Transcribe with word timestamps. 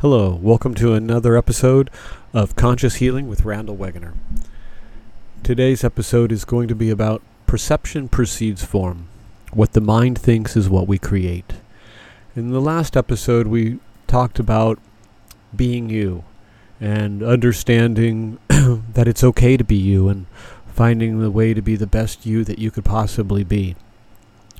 Hello, 0.00 0.38
welcome 0.42 0.74
to 0.74 0.92
another 0.92 1.38
episode 1.38 1.88
of 2.34 2.54
Conscious 2.54 2.96
Healing 2.96 3.28
with 3.28 3.46
Randall 3.46 3.78
Wegener. 3.78 4.12
Today's 5.42 5.82
episode 5.82 6.30
is 6.30 6.44
going 6.44 6.68
to 6.68 6.74
be 6.74 6.90
about 6.90 7.22
perception 7.46 8.06
precedes 8.06 8.62
form. 8.62 9.08
What 9.54 9.72
the 9.72 9.80
mind 9.80 10.18
thinks 10.18 10.54
is 10.54 10.68
what 10.68 10.86
we 10.86 10.98
create. 10.98 11.54
In 12.34 12.50
the 12.50 12.60
last 12.60 12.94
episode, 12.94 13.46
we 13.46 13.78
talked 14.06 14.38
about 14.38 14.78
being 15.56 15.88
you 15.88 16.24
and 16.78 17.22
understanding 17.22 18.38
that 18.48 19.08
it's 19.08 19.24
okay 19.24 19.56
to 19.56 19.64
be 19.64 19.76
you 19.76 20.10
and 20.10 20.26
finding 20.66 21.20
the 21.20 21.30
way 21.30 21.54
to 21.54 21.62
be 21.62 21.74
the 21.74 21.86
best 21.86 22.26
you 22.26 22.44
that 22.44 22.58
you 22.58 22.70
could 22.70 22.84
possibly 22.84 23.44
be. 23.44 23.76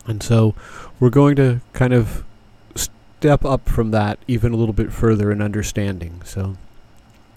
And 0.07 0.23
so 0.23 0.55
we're 0.98 1.11
going 1.11 1.37
to 1.37 1.61
kind 1.75 1.93
of 1.93 2.25
step 3.27 3.45
up 3.45 3.68
from 3.68 3.90
that 3.90 4.20
even 4.29 4.52
a 4.52 4.56
little 4.56 4.72
bit 4.72 4.93
further 4.93 5.32
in 5.32 5.43
understanding. 5.43 6.22
So, 6.25 6.56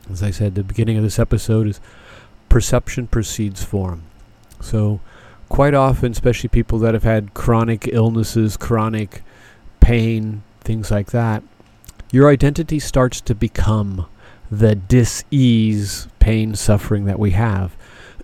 as 0.08 0.22
I 0.22 0.30
said, 0.30 0.54
the 0.54 0.64
beginning 0.64 0.98
of 0.98 1.04
this 1.04 1.18
episode 1.18 1.66
is 1.66 1.82
perception 2.48 3.08
precedes 3.08 3.64
form. 3.64 4.04
So, 4.62 5.00
quite 5.50 5.74
often, 5.74 6.12
especially 6.12 6.50
people 6.50 6.78
that 6.78 6.94
have 6.94 7.02
had 7.02 7.34
chronic 7.34 7.90
illnesses, 7.92 8.56
chronic 8.56 9.24
pain, 9.80 10.44
things 10.62 10.92
like 10.92 11.10
that, 11.10 11.42
your 12.12 12.30
identity 12.30 12.78
starts 12.78 13.20
to 13.22 13.34
become 13.34 14.06
the 14.52 14.76
dis-ease, 14.76 16.08
pain, 16.20 16.54
suffering 16.54 17.06
that 17.06 17.18
we 17.18 17.32
have. 17.32 17.76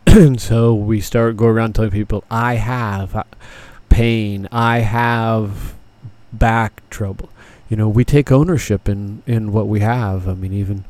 and 0.06 0.40
so 0.50 0.76
we 0.76 1.02
start 1.02 1.36
going 1.36 1.56
around 1.56 1.74
telling 1.74 1.90
people, 1.90 2.24
I 2.30 2.58
have 2.58 3.16
uh, 3.16 3.24
pain, 3.90 4.48
I 4.52 4.82
have 4.82 5.74
back 6.32 6.88
trouble 6.92 7.32
you 7.70 7.78
know, 7.78 7.90
we 7.90 8.06
take 8.06 8.32
ownership 8.32 8.88
in, 8.88 9.24
in 9.26 9.52
what 9.52 9.68
we 9.68 9.80
have. 9.80 10.28
I 10.28 10.34
mean, 10.34 10.54
even 10.54 10.86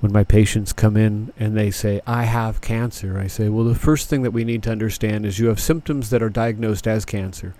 when 0.00 0.12
my 0.12 0.24
patients 0.24 0.72
come 0.72 0.96
in 0.96 1.32
and 1.38 1.56
they 1.56 1.70
say, 1.70 2.00
I 2.06 2.24
have 2.24 2.60
cancer, 2.60 3.18
I 3.18 3.26
say, 3.26 3.48
well, 3.48 3.64
the 3.64 3.74
first 3.74 4.08
thing 4.08 4.22
that 4.22 4.32
we 4.32 4.44
need 4.44 4.62
to 4.64 4.70
understand 4.70 5.26
is 5.26 5.38
you 5.38 5.48
have 5.48 5.60
symptoms 5.60 6.10
that 6.10 6.22
are 6.22 6.30
diagnosed 6.30 6.86
as 6.86 7.04
cancer. 7.04 7.54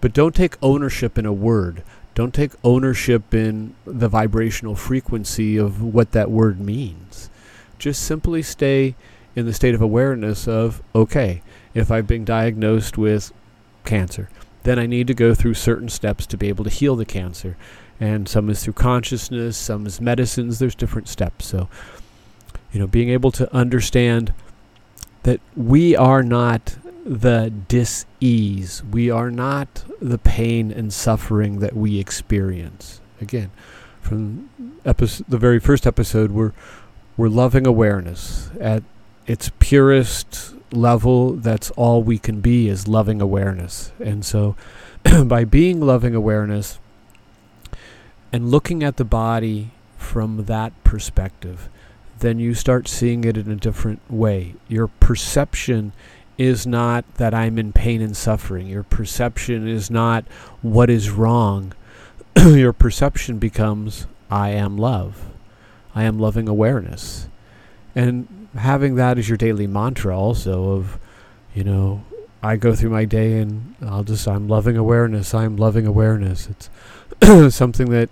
But 0.00 0.12
don't 0.12 0.34
take 0.34 0.56
ownership 0.62 1.18
in 1.18 1.26
a 1.26 1.32
word. 1.32 1.82
Don't 2.14 2.34
take 2.34 2.52
ownership 2.64 3.34
in 3.34 3.74
the 3.84 4.08
vibrational 4.08 4.74
frequency 4.74 5.56
of 5.56 5.82
what 5.82 6.12
that 6.12 6.30
word 6.30 6.60
means. 6.60 7.30
Just 7.78 8.02
simply 8.02 8.42
stay 8.42 8.94
in 9.36 9.46
the 9.46 9.52
state 9.52 9.74
of 9.74 9.82
awareness 9.82 10.48
of, 10.48 10.82
okay, 10.94 11.42
if 11.74 11.90
I've 11.90 12.06
been 12.06 12.24
diagnosed 12.24 12.98
with 12.98 13.32
cancer, 13.84 14.28
then 14.64 14.78
I 14.78 14.86
need 14.86 15.06
to 15.06 15.14
go 15.14 15.34
through 15.34 15.54
certain 15.54 15.88
steps 15.88 16.26
to 16.26 16.36
be 16.36 16.48
able 16.48 16.64
to 16.64 16.70
heal 16.70 16.96
the 16.96 17.04
cancer 17.04 17.56
and 18.00 18.28
some 18.28 18.48
is 18.48 18.62
through 18.62 18.74
consciousness, 18.74 19.56
some 19.56 19.86
is 19.86 20.00
medicines. 20.00 20.58
There's 20.58 20.74
different 20.74 21.08
steps. 21.08 21.46
So, 21.46 21.68
you 22.72 22.78
know, 22.78 22.86
being 22.86 23.10
able 23.10 23.30
to 23.32 23.52
understand 23.54 24.32
that 25.24 25.40
we 25.56 25.96
are 25.96 26.22
not 26.22 26.76
the 27.04 27.52
dis-ease, 27.68 28.82
we 28.84 29.10
are 29.10 29.30
not 29.30 29.84
the 30.00 30.18
pain 30.18 30.70
and 30.70 30.92
suffering 30.92 31.58
that 31.60 31.74
we 31.74 31.98
experience. 31.98 33.00
Again, 33.20 33.50
from 34.00 34.50
episode, 34.84 35.26
the 35.28 35.38
very 35.38 35.58
first 35.58 35.86
episode, 35.86 36.30
we're 36.30 36.52
we're 37.16 37.28
loving 37.28 37.66
awareness 37.66 38.50
at 38.60 38.84
its 39.26 39.50
purest 39.58 40.54
level. 40.70 41.32
That's 41.32 41.70
all 41.72 42.02
we 42.02 42.16
can 42.18 42.40
be 42.40 42.68
is 42.68 42.86
loving 42.86 43.20
awareness, 43.20 43.90
and 43.98 44.24
so 44.24 44.54
by 45.24 45.44
being 45.44 45.80
loving 45.80 46.14
awareness 46.14 46.78
and 48.32 48.50
looking 48.50 48.82
at 48.82 48.96
the 48.96 49.04
body 49.04 49.70
from 49.96 50.44
that 50.44 50.72
perspective, 50.84 51.68
then 52.18 52.38
you 52.38 52.54
start 52.54 52.88
seeing 52.88 53.24
it 53.24 53.36
in 53.36 53.50
a 53.50 53.56
different 53.56 54.00
way. 54.10 54.54
Your 54.68 54.88
perception 54.88 55.92
is 56.36 56.66
not 56.66 57.04
that 57.14 57.34
I'm 57.34 57.58
in 57.58 57.72
pain 57.72 58.00
and 58.00 58.16
suffering. 58.16 58.68
Your 58.68 58.84
perception 58.84 59.66
is 59.66 59.90
not 59.90 60.24
what 60.62 60.88
is 60.88 61.10
wrong. 61.10 61.72
Your 62.36 62.72
perception 62.72 63.38
becomes 63.38 64.06
I 64.30 64.50
am 64.50 64.76
love. 64.76 65.26
I 65.94 66.04
am 66.04 66.18
loving 66.18 66.48
awareness. 66.48 67.28
And 67.94 68.48
having 68.54 68.94
that 68.94 69.18
as 69.18 69.28
your 69.28 69.36
daily 69.36 69.66
mantra 69.66 70.16
also 70.16 70.72
of, 70.72 70.98
you 71.54 71.64
know, 71.64 72.04
I 72.40 72.56
go 72.56 72.74
through 72.74 72.90
my 72.90 73.04
day 73.04 73.40
and 73.40 73.74
I'll 73.82 74.04
just 74.04 74.28
I'm 74.28 74.46
loving 74.46 74.76
awareness. 74.76 75.34
I'm 75.34 75.56
loving 75.56 75.86
awareness. 75.86 76.48
It's 76.48 76.70
something 77.56 77.90
that 77.90 78.10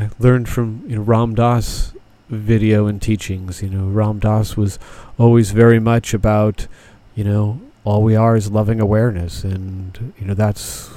I 0.00 0.10
learned 0.18 0.48
from 0.48 0.84
you 0.86 0.96
know 0.96 1.02
Ram 1.02 1.34
Dass 1.34 1.92
video 2.28 2.86
and 2.86 3.02
teachings. 3.02 3.62
You 3.62 3.68
know, 3.68 3.86
Ram 3.86 4.18
Dass 4.18 4.56
was 4.56 4.78
always 5.18 5.50
very 5.50 5.80
much 5.80 6.14
about, 6.14 6.66
you 7.14 7.24
know, 7.24 7.60
all 7.84 8.02
we 8.02 8.14
are 8.14 8.36
is 8.36 8.50
loving 8.50 8.80
awareness, 8.80 9.44
and 9.44 10.14
you 10.18 10.26
know 10.26 10.34
that's 10.34 10.88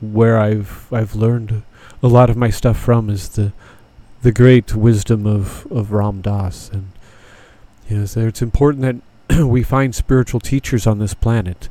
where 0.00 0.38
I've 0.38 0.92
I've 0.92 1.14
learned 1.14 1.62
a 2.02 2.08
lot 2.08 2.30
of 2.30 2.36
my 2.36 2.50
stuff 2.50 2.78
from 2.78 3.10
is 3.10 3.30
the 3.30 3.52
the 4.22 4.32
great 4.32 4.74
wisdom 4.74 5.26
of 5.26 5.66
of 5.70 5.92
Ram 5.92 6.20
Dass, 6.20 6.70
and 6.70 6.88
you 7.88 7.98
know, 7.98 8.06
so 8.06 8.20
it's 8.20 8.42
important 8.42 9.02
that 9.28 9.46
we 9.46 9.62
find 9.62 9.94
spiritual 9.94 10.40
teachers 10.40 10.86
on 10.86 10.98
this 10.98 11.14
planet. 11.14 11.68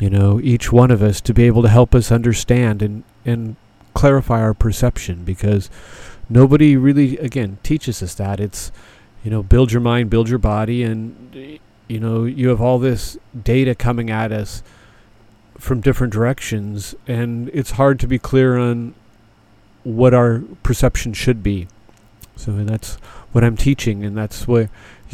You 0.00 0.10
know, 0.10 0.40
each 0.40 0.72
one 0.72 0.90
of 0.90 1.02
us 1.02 1.20
to 1.20 1.32
be 1.32 1.44
able 1.44 1.62
to 1.62 1.68
help 1.68 1.94
us 1.94 2.10
understand 2.10 2.82
and 2.82 3.04
and 3.24 3.56
clarify 3.94 4.40
our 4.40 4.54
perception 4.54 5.24
because 5.24 5.70
nobody 6.28 6.76
really 6.76 7.16
again 7.18 7.58
teaches 7.62 8.02
us 8.02 8.14
that. 8.14 8.40
It's 8.40 8.72
you 9.22 9.30
know 9.30 9.42
build 9.42 9.72
your 9.72 9.80
mind 9.80 10.10
build 10.10 10.28
your 10.28 10.38
body 10.38 10.82
and 10.82 11.58
you 11.88 12.00
know 12.00 12.24
you 12.24 12.48
have 12.48 12.60
all 12.60 12.78
this 12.78 13.16
data 13.42 13.74
coming 13.74 14.10
at 14.10 14.32
us 14.32 14.62
from 15.58 15.80
different 15.80 16.12
directions 16.12 16.94
and 17.06 17.48
it's 17.54 17.72
hard 17.72 17.98
to 18.00 18.06
be 18.06 18.18
clear 18.18 18.58
on 18.58 18.94
what 19.82 20.12
our 20.12 20.42
perception 20.62 21.12
should 21.12 21.42
be. 21.42 21.68
So 22.36 22.52
that's 22.52 22.98
what 23.34 23.42
i'm 23.42 23.56
teaching 23.56 24.04
and 24.04 24.16
that's 24.16 24.46
what 24.46 24.68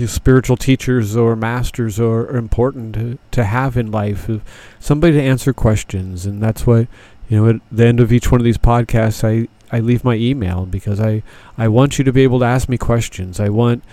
spiritual 0.07 0.57
teachers 0.57 1.17
or 1.17 1.35
masters 1.35 1.99
are, 1.99 2.21
are 2.31 2.37
important 2.37 2.95
to, 2.95 3.19
to 3.31 3.45
have 3.45 3.77
in 3.77 3.91
life 3.91 4.31
somebody 4.79 5.15
to 5.15 5.23
answer 5.23 5.53
questions 5.53 6.27
and 6.27 6.43
that's 6.43 6.67
what 6.67 6.87
you 7.31 7.37
know, 7.37 7.49
at 7.49 7.61
the 7.71 7.87
end 7.87 8.01
of 8.01 8.13
each 8.13 8.31
one 8.33 8.41
of 8.41 8.45
these 8.45 8.59
podcasts, 8.59 9.23
I, 9.23 9.49
I 9.75 9.79
leave 9.79 10.03
my 10.03 10.17
email 10.17 10.67
because 10.67 11.01
I, 11.01 11.23
I 11.57 11.69
want 11.69 11.97
you 11.97 12.05
to 12.05 12.13
be 12.13 12.25
able 12.25 12.41
to 12.41 12.45
ask 12.45 12.69
me 12.69 12.77
questions. 12.77 13.39
I 13.39 13.49
want, 13.49 13.85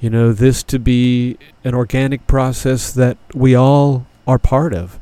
you 0.00 0.08
know, 0.08 0.32
this 0.32 0.62
to 0.64 0.78
be 0.78 1.36
an 1.62 1.74
organic 1.74 2.26
process 2.26 2.90
that 2.94 3.18
we 3.34 3.54
all 3.54 4.06
are 4.26 4.38
part 4.38 4.72
of. 4.72 4.98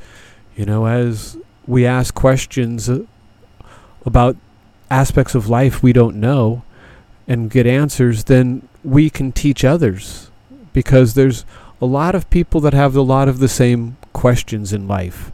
You 0.57 0.67
know, 0.67 0.87
as 0.87 1.39
we 1.69 1.87
ask 1.87 2.15
questions 2.15 2.91
uh, 2.91 3.05
about 4.05 4.37
aspects 4.91 5.37
of 5.37 5.49
life 5.49 5.81
we 5.81 5.93
don't 5.93 6.17
know 6.17 6.65
and 7.29 7.49
get 7.49 7.65
answers, 7.65 8.25
then 8.25 8.69
we 8.83 9.09
can 9.09 9.31
teach 9.31 9.65
others 9.65 10.33
because 10.73 11.15
there's 11.15 11.45
a 11.81 11.87
lot 11.87 12.17
of 12.17 12.29
people 12.29 12.61
that 12.61 12.75
have 12.75 12.97
a 12.97 13.03
lot 13.03 13.29
of 13.29 13.39
the 13.39 13.49
same 13.49 13.97
questions 14.13 14.73
in 14.73 14.89
life 14.89 15.31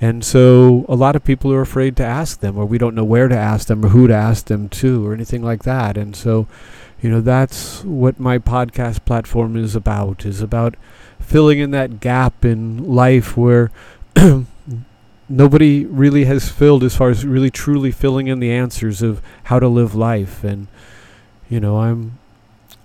and 0.00 0.24
so 0.24 0.84
a 0.88 0.94
lot 0.94 1.16
of 1.16 1.24
people 1.24 1.52
are 1.52 1.60
afraid 1.60 1.96
to 1.96 2.04
ask 2.04 2.40
them, 2.40 2.56
or 2.56 2.64
we 2.64 2.78
don't 2.78 2.94
know 2.94 3.04
where 3.04 3.26
to 3.26 3.36
ask 3.36 3.66
them, 3.66 3.84
or 3.84 3.88
who 3.88 4.06
to 4.06 4.14
ask 4.14 4.46
them 4.46 4.68
to, 4.68 5.06
or 5.06 5.12
anything 5.12 5.42
like 5.42 5.64
that. 5.64 5.96
And 5.96 6.14
so, 6.14 6.46
you 7.00 7.10
know, 7.10 7.20
that's 7.20 7.84
what 7.84 8.20
my 8.20 8.38
podcast 8.38 9.04
platform 9.04 9.56
is 9.56 9.74
about, 9.74 10.24
is 10.24 10.40
about 10.40 10.76
filling 11.18 11.58
in 11.58 11.72
that 11.72 11.98
gap 11.98 12.44
in 12.44 12.84
life 12.84 13.36
where 13.36 13.72
nobody 15.28 15.84
really 15.84 16.24
has 16.26 16.48
filled 16.48 16.84
as 16.84 16.96
far 16.96 17.10
as 17.10 17.26
really 17.26 17.50
truly 17.50 17.90
filling 17.90 18.28
in 18.28 18.38
the 18.38 18.52
answers 18.52 19.02
of 19.02 19.20
how 19.44 19.58
to 19.58 19.68
live 19.68 19.96
life. 19.96 20.44
And, 20.44 20.68
you 21.48 21.58
know, 21.58 21.78
I'm, 21.80 22.18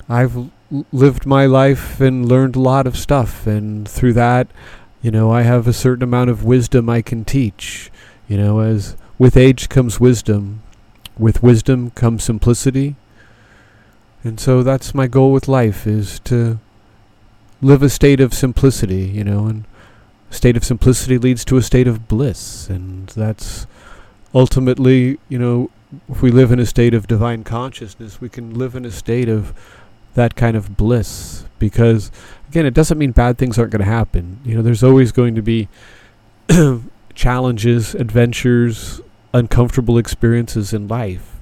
I've 0.09 0.49
lived 0.91 1.27
my 1.27 1.45
life 1.45 2.01
and 2.01 2.27
learned 2.27 2.55
a 2.55 2.59
lot 2.59 2.87
of 2.87 2.97
stuff. 2.97 3.45
And 3.45 3.87
through 3.87 4.13
that, 4.13 4.47
you 5.03 5.11
know, 5.11 5.31
I 5.31 5.41
have 5.41 5.67
a 5.67 5.73
certain 5.73 6.01
amount 6.01 6.29
of 6.29 6.45
wisdom 6.45 6.89
I 6.89 7.01
can 7.01 7.25
teach. 7.25 7.91
You 8.27 8.37
know, 8.37 8.61
as 8.61 8.95
with 9.19 9.35
age 9.35 9.67
comes 9.67 9.99
wisdom, 9.99 10.63
with 11.19 11.43
wisdom 11.43 11.91
comes 11.91 12.23
simplicity. 12.23 12.95
And 14.23 14.39
so 14.39 14.63
that's 14.63 14.95
my 14.95 15.07
goal 15.07 15.33
with 15.33 15.49
life 15.49 15.85
is 15.85 16.21
to 16.21 16.57
live 17.61 17.83
a 17.83 17.89
state 17.89 18.21
of 18.21 18.33
simplicity, 18.33 19.03
you 19.03 19.25
know, 19.25 19.45
and 19.45 19.65
state 20.29 20.55
of 20.55 20.63
simplicity 20.63 21.17
leads 21.17 21.43
to 21.45 21.57
a 21.57 21.61
state 21.61 21.87
of 21.87 22.07
bliss. 22.07 22.69
And 22.69 23.07
that's 23.09 23.67
ultimately, 24.33 25.19
you 25.27 25.37
know, 25.37 25.69
if 26.07 26.21
we 26.21 26.31
live 26.31 26.53
in 26.53 26.59
a 26.59 26.65
state 26.65 26.93
of 26.93 27.07
divine 27.07 27.43
consciousness, 27.43 28.21
we 28.21 28.29
can 28.29 28.53
live 28.53 28.73
in 28.73 28.85
a 28.85 28.91
state 28.91 29.27
of 29.27 29.53
that 30.13 30.35
kind 30.35 30.55
of 30.55 30.77
bliss 30.77 31.42
because 31.69 32.11
again 32.49 32.65
it 32.65 32.73
doesn't 32.73 32.97
mean 32.97 33.11
bad 33.11 33.37
things 33.37 33.57
aren't 33.57 33.71
going 33.71 33.79
to 33.79 33.85
happen 33.85 34.39
you 34.43 34.55
know 34.55 34.61
there's 34.61 34.83
always 34.83 35.11
going 35.11 35.33
to 35.35 35.41
be 35.41 35.69
challenges 37.15 37.95
adventures 37.95 39.01
uncomfortable 39.33 39.97
experiences 39.97 40.73
in 40.73 40.87
life 40.87 41.33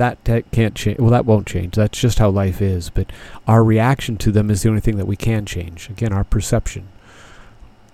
that 0.00 0.24
te- 0.24 0.44
can't 0.50 0.74
change. 0.74 0.98
Well, 0.98 1.10
that 1.10 1.26
won't 1.26 1.46
change. 1.46 1.74
That's 1.74 2.00
just 2.00 2.18
how 2.18 2.30
life 2.30 2.62
is. 2.62 2.88
But 2.88 3.12
our 3.46 3.62
reaction 3.62 4.16
to 4.18 4.32
them 4.32 4.50
is 4.50 4.62
the 4.62 4.70
only 4.70 4.80
thing 4.80 4.96
that 4.96 5.06
we 5.06 5.14
can 5.14 5.44
change. 5.44 5.90
Again, 5.90 6.10
our 6.12 6.24
perception. 6.24 6.88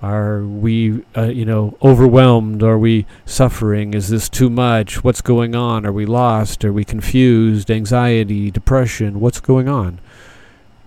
Are 0.03 0.45
we, 0.45 1.03
uh, 1.17 1.23
you 1.23 1.45
know, 1.45 1.77
overwhelmed? 1.83 2.63
Are 2.63 2.79
we 2.79 3.07
suffering? 3.25 3.93
Is 3.93 4.09
this 4.09 4.29
too 4.29 4.49
much? 4.49 5.03
What's 5.03 5.21
going 5.21 5.57
on? 5.57 5.85
Are 5.85 5.93
we 5.93 6.07
lost? 6.07 6.65
Are 6.65 6.73
we 6.73 6.85
confused? 6.85 7.71
Anxiety, 7.71 8.51
depression? 8.53 9.19
What's 9.19 9.41
going 9.41 9.69
on? 9.69 9.99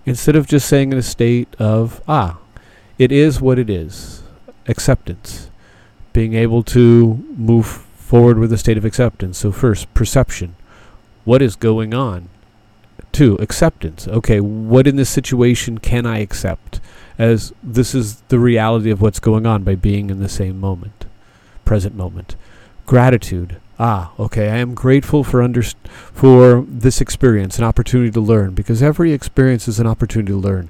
Instead 0.06 0.36
of 0.36 0.46
just 0.46 0.68
saying 0.68 0.92
in 0.92 0.98
a 0.98 1.02
state 1.02 1.48
of, 1.58 2.02
ah, 2.08 2.38
it 2.98 3.12
is 3.12 3.40
what 3.40 3.58
it 3.58 3.70
is, 3.70 4.22
acceptance, 4.66 5.50
being 6.12 6.34
able 6.34 6.62
to 6.62 7.24
move 7.36 7.66
forward 7.66 8.38
with 8.38 8.52
a 8.52 8.58
state 8.58 8.78
of 8.78 8.84
acceptance. 8.84 9.38
So, 9.38 9.52
first, 9.52 9.92
perception. 9.94 10.56
What 11.24 11.42
is 11.42 11.54
going 11.54 11.94
on? 11.94 12.28
Two, 13.12 13.34
acceptance. 13.36 14.08
Okay, 14.08 14.40
what 14.40 14.86
in 14.86 14.96
this 14.96 15.10
situation 15.10 15.78
can 15.78 16.06
I 16.06 16.18
accept? 16.18 16.80
as 17.20 17.52
this 17.62 17.94
is 17.94 18.22
the 18.28 18.38
reality 18.38 18.90
of 18.90 19.02
what's 19.02 19.20
going 19.20 19.44
on 19.44 19.62
by 19.62 19.74
being 19.74 20.08
in 20.08 20.20
the 20.20 20.28
same 20.28 20.58
moment, 20.58 21.04
present 21.66 21.94
moment. 21.94 22.34
Gratitude. 22.86 23.60
Ah, 23.82 24.12
okay, 24.18 24.50
I 24.50 24.58
am 24.58 24.74
grateful 24.74 25.24
for 25.24 25.40
underst- 25.40 25.88
for 26.12 26.66
this 26.68 27.00
experience, 27.00 27.56
an 27.56 27.64
opportunity 27.64 28.10
to 28.10 28.20
learn, 28.20 28.52
because 28.52 28.82
every 28.82 29.12
experience 29.12 29.66
is 29.66 29.80
an 29.80 29.86
opportunity 29.86 30.32
to 30.32 30.38
learn. 30.38 30.68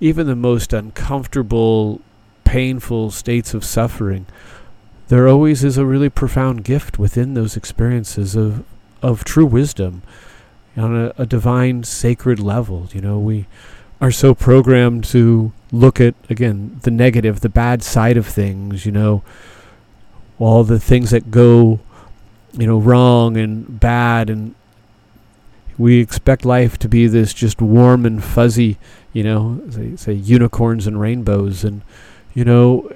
Even 0.00 0.28
the 0.28 0.36
most 0.36 0.72
uncomfortable, 0.72 2.00
painful 2.44 3.10
states 3.10 3.54
of 3.54 3.64
suffering, 3.64 4.26
there 5.08 5.26
always 5.26 5.64
is 5.64 5.76
a 5.76 5.84
really 5.84 6.08
profound 6.08 6.62
gift 6.62 6.96
within 6.96 7.34
those 7.34 7.56
experiences 7.56 8.36
of 8.36 8.62
of 9.02 9.24
true 9.24 9.44
wisdom 9.46 10.02
on 10.76 10.94
a, 10.96 11.12
a 11.18 11.26
divine 11.26 11.82
sacred 11.82 12.38
level. 12.38 12.88
You 12.92 13.00
know, 13.00 13.18
we 13.18 13.46
are 14.00 14.12
so 14.12 14.32
programmed 14.32 15.02
to 15.06 15.50
look 15.72 16.00
at 16.00 16.14
again 16.30 16.78
the 16.84 16.92
negative, 16.92 17.40
the 17.40 17.48
bad 17.48 17.82
side 17.82 18.16
of 18.16 18.28
things, 18.28 18.86
you 18.86 18.92
know, 18.92 19.24
all 20.38 20.62
the 20.62 20.78
things 20.78 21.10
that 21.10 21.32
go, 21.32 21.80
you 22.54 22.66
know, 22.66 22.78
wrong 22.78 23.36
and 23.36 23.80
bad 23.80 24.30
and 24.30 24.54
we 25.76 25.98
expect 25.98 26.44
life 26.44 26.78
to 26.78 26.88
be 26.88 27.06
this 27.06 27.34
just 27.34 27.60
warm 27.60 28.06
and 28.06 28.22
fuzzy, 28.22 28.78
you 29.12 29.24
know, 29.24 29.60
say, 29.70 29.96
say 29.96 30.12
unicorns 30.12 30.86
and 30.86 31.00
rainbows. 31.00 31.64
And 31.64 31.82
you 32.32 32.44
know 32.44 32.90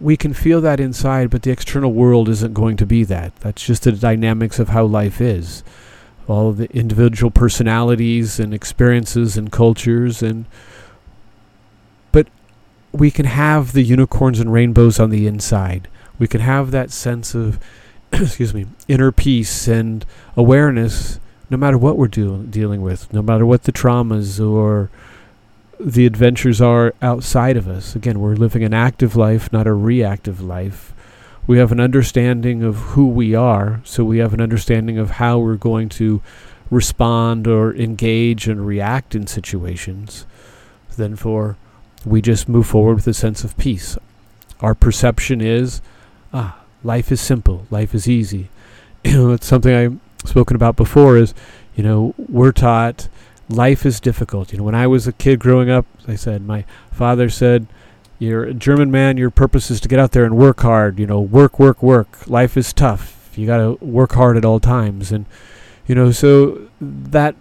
we 0.00 0.16
can 0.16 0.34
feel 0.34 0.60
that 0.60 0.80
inside, 0.80 1.30
but 1.30 1.42
the 1.42 1.50
external 1.50 1.92
world 1.92 2.28
isn't 2.28 2.52
going 2.52 2.76
to 2.76 2.86
be 2.86 3.04
that. 3.04 3.34
That's 3.36 3.64
just 3.64 3.84
the 3.84 3.92
dynamics 3.92 4.58
of 4.58 4.70
how 4.70 4.84
life 4.84 5.20
is. 5.20 5.62
All 6.26 6.52
the 6.52 6.70
individual 6.76 7.30
personalities 7.30 8.38
and 8.38 8.52
experiences 8.52 9.36
and 9.36 9.50
cultures 9.50 10.22
and 10.22 10.46
but 12.10 12.26
we 12.92 13.10
can 13.10 13.26
have 13.26 13.72
the 13.72 13.82
unicorns 13.82 14.40
and 14.40 14.52
rainbows 14.52 14.98
on 14.98 15.10
the 15.10 15.26
inside. 15.26 15.88
We 16.18 16.26
can 16.26 16.40
have 16.40 16.70
that 16.70 16.90
sense 16.90 17.34
of 17.34 17.60
excuse 18.12 18.54
me 18.54 18.66
inner 18.86 19.12
peace 19.12 19.68
and 19.68 20.04
awareness 20.36 21.20
no 21.50 21.56
matter 21.56 21.78
what 21.78 21.96
we're 21.96 22.08
do- 22.08 22.44
dealing 22.44 22.82
with 22.82 23.12
no 23.12 23.22
matter 23.22 23.46
what 23.46 23.64
the 23.64 23.72
traumas 23.72 24.44
or 24.44 24.90
the 25.80 26.06
adventures 26.06 26.60
are 26.60 26.94
outside 27.02 27.56
of 27.56 27.68
us 27.68 27.94
again 27.94 28.18
we're 28.20 28.34
living 28.34 28.64
an 28.64 28.74
active 28.74 29.14
life 29.16 29.52
not 29.52 29.66
a 29.66 29.72
reactive 29.72 30.40
life 30.40 30.92
we 31.48 31.56
have 31.56 31.72
an 31.72 31.80
understanding 31.80 32.62
of 32.62 32.76
who 32.76 33.08
we 33.08 33.34
are, 33.34 33.80
so 33.82 34.04
we 34.04 34.18
have 34.18 34.34
an 34.34 34.40
understanding 34.40 34.98
of 34.98 35.12
how 35.12 35.38
we're 35.38 35.54
going 35.54 35.88
to 35.88 36.20
respond 36.70 37.46
or 37.46 37.74
engage 37.74 38.46
and 38.46 38.66
react 38.66 39.14
in 39.14 39.26
situations. 39.26 40.26
Then, 40.98 41.16
for 41.16 41.56
we 42.04 42.20
just 42.20 42.50
move 42.50 42.66
forward 42.66 42.96
with 42.96 43.06
a 43.06 43.14
sense 43.14 43.44
of 43.44 43.56
peace. 43.56 43.96
Our 44.60 44.74
perception 44.74 45.40
is, 45.40 45.80
ah, 46.34 46.57
life 46.84 47.12
is 47.12 47.20
simple, 47.20 47.66
life 47.70 47.94
is 47.94 48.08
easy. 48.08 48.48
You 49.04 49.12
know, 49.12 49.32
it's 49.32 49.46
something 49.46 49.72
I've 49.72 50.28
spoken 50.28 50.56
about 50.56 50.74
before. 50.74 51.16
Is 51.16 51.32
you 51.76 51.84
know, 51.84 52.14
we're 52.18 52.52
taught 52.52 53.08
life 53.48 53.86
is 53.86 54.00
difficult. 54.00 54.52
You 54.52 54.58
know, 54.58 54.64
when 54.64 54.74
I 54.74 54.88
was 54.88 55.06
a 55.06 55.12
kid 55.12 55.38
growing 55.38 55.70
up, 55.70 55.86
I 56.08 56.16
said 56.16 56.44
my 56.44 56.64
father 56.90 57.30
said 57.30 57.68
you're 58.18 58.44
a 58.44 58.54
German 58.54 58.90
man. 58.90 59.16
Your 59.16 59.30
purpose 59.30 59.70
is 59.70 59.80
to 59.80 59.88
get 59.88 60.00
out 60.00 60.12
there 60.12 60.24
and 60.24 60.36
work 60.36 60.60
hard. 60.60 60.98
You 60.98 61.06
know, 61.06 61.20
work, 61.20 61.58
work, 61.58 61.82
work. 61.82 62.28
Life 62.28 62.56
is 62.56 62.72
tough. 62.72 63.30
You 63.36 63.46
got 63.46 63.58
to 63.58 63.84
work 63.84 64.12
hard 64.12 64.36
at 64.36 64.44
all 64.44 64.58
times, 64.58 65.12
and 65.12 65.26
you 65.86 65.94
know, 65.94 66.10
so 66.10 66.68
that 66.80 67.36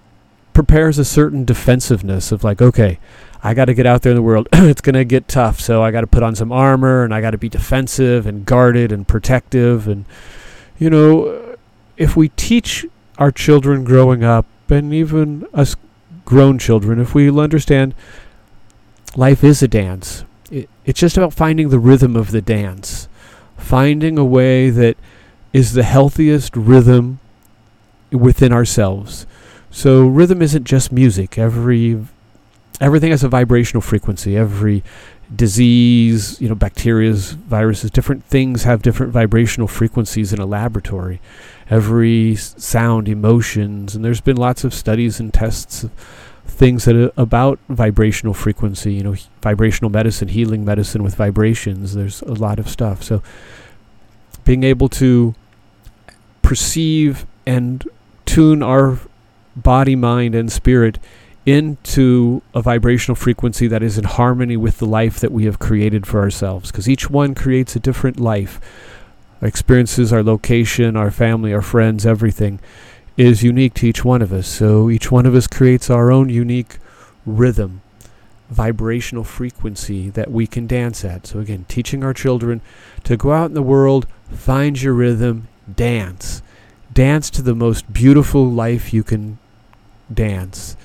prepares 0.54 0.98
a 0.98 1.06
certain 1.06 1.44
defensiveness 1.44 2.32
of 2.32 2.44
like, 2.44 2.62
okay, 2.62 3.00
I 3.44 3.54
got 3.54 3.66
to 3.66 3.74
get 3.74 3.86
out 3.86 4.02
there 4.02 4.12
in 4.12 4.16
the 4.16 4.22
world. 4.22 4.48
it's 4.54 4.82
going 4.82 4.96
to 4.96 5.06
get 5.06 5.28
tough, 5.28 5.60
so 5.60 5.84
I 5.84 5.92
got 5.92 6.02
to 6.02 6.08
put 6.08 6.24
on 6.24 6.36
some 6.36 6.52
armor 6.52 7.04
and 7.04 7.14
I 7.14 7.22
got 7.22 7.32
to 7.32 7.38
be 7.38 7.50
defensive 7.50 8.26
and 8.26 8.46
guarded 8.46 8.92
and 8.92 9.08
protective. 9.08 9.88
And 9.88 10.06
you 10.78 10.90
know, 10.90 11.56
if 11.98 12.16
we 12.16 12.30
teach 12.30 12.86
our 13.18 13.32
children 13.32 13.84
growing 13.84 14.24
up, 14.24 14.46
and 14.70 14.94
even 14.94 15.48
us 15.54 15.76
grown 16.26 16.60
children, 16.60 17.00
if 17.00 17.16
we 17.16 17.30
understand 17.40 17.96
life 19.16 19.44
is 19.44 19.64
a 19.64 19.68
dance, 19.68 20.26
it, 20.52 20.70
it's 20.86 21.00
just 21.00 21.18
about 21.18 21.34
finding 21.34 21.70
the 21.70 21.80
rhythm 21.80 22.16
of 22.16 22.32
the 22.32 22.42
dance, 22.42 23.08
finding 23.58 24.18
a 24.18 24.26
way 24.26 24.70
that 24.70 24.98
is 25.54 25.74
the 25.74 25.84
healthiest 25.84 26.56
rhythm 26.56 27.20
within 28.12 28.52
ourselves. 28.52 29.26
So 29.72 30.08
rhythm 30.08 30.42
isn't 30.42 30.66
just 30.66 30.92
music. 30.92 31.38
Every 31.38 32.06
everything 32.80 33.12
has 33.12 33.24
a 33.24 33.30
vibrational 33.30 33.82
frequency. 33.82 34.38
Every 34.38 34.84
disease, 35.36 36.40
you 36.40 36.48
know, 36.48 36.56
bacterias, 36.56 37.34
viruses, 37.34 37.92
different 37.92 38.24
things 38.24 38.64
have 38.64 38.82
different 38.82 39.12
vibrational 39.12 39.68
frequencies 39.68 40.32
in 40.32 40.40
a 40.40 40.46
laboratory. 40.46 41.20
Every 41.70 42.36
sound, 42.36 43.10
emotions, 43.10 43.96
and 43.96 44.06
there's 44.06 44.22
been 44.22 44.38
lots 44.38 44.64
of 44.64 44.74
studies 44.74 45.20
and 45.20 45.34
tests 45.34 45.86
things 46.46 46.86
that 46.86 46.96
are 46.96 47.12
about 47.18 47.60
vibrational 47.68 48.34
frequency, 48.34 48.94
you 48.94 49.04
know, 49.04 49.16
vibrational 49.42 49.92
medicine, 49.92 50.30
healing 50.30 50.64
medicine 50.64 51.04
with 51.04 51.16
vibrations. 51.16 51.94
There's 51.94 52.22
a 52.22 52.34
lot 52.34 52.58
of 52.58 52.70
stuff. 52.70 53.04
So 53.04 53.22
being 54.46 54.64
able 54.64 54.88
to 54.90 55.36
perceive 56.42 57.26
and 57.46 57.88
tune 58.26 58.64
our 58.64 58.98
body, 59.56 59.96
mind, 59.96 60.36
and 60.36 60.52
spirit 60.52 61.00
into 61.48 62.42
a 62.54 62.62
vibrational 62.62 63.16
frequency 63.16 63.68
that 63.68 63.82
is 63.82 63.98
in 63.98 64.04
harmony 64.04 64.58
with 64.58 64.80
the 64.80 64.86
life 64.86 65.18
that 65.22 65.32
we 65.32 65.46
have 65.46 65.60
created 65.60 66.06
for 66.06 66.20
ourselves. 66.20 66.70
Because 66.70 66.90
each 66.90 67.10
one 67.10 67.34
creates 67.34 67.74
a 67.74 67.80
different 67.80 68.20
life. 68.20 68.60
Our 69.42 69.48
experiences, 69.48 70.12
our 70.12 70.22
location, 70.22 70.98
our 70.98 71.10
family, 71.10 71.54
our 71.54 71.62
friends, 71.62 72.06
everything 72.06 72.60
is 73.16 73.44
unique 73.44 73.74
to 73.76 73.88
each 73.88 74.04
one 74.04 74.22
of 74.22 74.34
us. 74.34 74.46
So 74.46 74.90
each 74.90 75.10
one 75.10 75.26
of 75.26 75.34
us 75.34 75.48
creates 75.48 75.90
our 75.90 76.12
own 76.12 76.28
unique 76.28 76.80
rhythm, 77.26 77.82
vibrational 78.50 79.24
frequency 79.24 80.10
that 80.10 80.30
we 80.30 80.48
can 80.48 80.68
dance 80.68 81.06
at. 81.06 81.28
So 81.28 81.40
again, 81.40 81.64
teaching 81.70 82.04
our 82.04 82.14
children 82.14 82.60
to 83.06 83.16
go 83.16 83.32
out 83.32 83.46
in 83.46 83.54
the 83.54 83.62
world, 83.62 84.06
find 84.30 84.82
your 84.82 84.94
rhythm, 84.94 85.48
dance. 85.74 86.42
Dance 86.92 87.30
to 87.30 87.42
the 87.42 87.56
most 87.56 87.94
beautiful 87.94 88.46
life 88.46 88.94
you 88.94 89.04
can 89.04 89.38
dance. 90.14 90.76